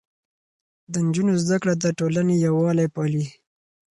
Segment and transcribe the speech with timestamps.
[0.91, 3.25] د نجونو زده کړه د ټولنې يووالی پالي.